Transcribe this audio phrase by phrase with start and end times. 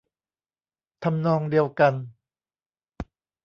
[1.03, 1.93] ทำนองเดียวกัน